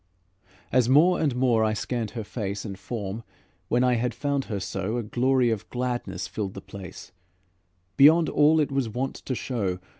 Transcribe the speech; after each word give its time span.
As 0.71 0.89
more 0.89 1.21
and 1.21 1.35
more 1.35 1.63
I 1.63 1.73
scanned 1.73 2.11
her 2.17 2.23
face 2.23 2.65
And 2.65 2.79
form, 2.79 3.21
when 3.67 3.83
I 3.83 3.93
had 3.97 4.15
found 4.15 4.45
her 4.45 4.59
so, 4.59 4.97
A 4.97 5.03
glory 5.03 5.51
of 5.51 5.69
gladness 5.69 6.27
filled 6.27 6.55
the 6.55 6.59
place 6.59 7.11
Beyond 7.97 8.27
all 8.27 8.59
it 8.59 8.71
was 8.71 8.89
wont 8.89 9.13
to 9.17 9.35
show. 9.35 9.77